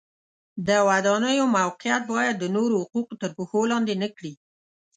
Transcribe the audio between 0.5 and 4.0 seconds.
د ودانیو موقعیت باید د نورو حقوق تر پښو لاندې